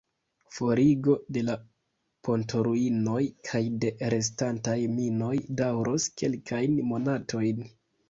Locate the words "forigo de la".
0.53-1.55